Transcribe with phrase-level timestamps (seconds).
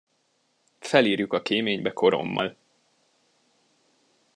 [0.79, 2.55] Felírjuk a kéménybe korommal.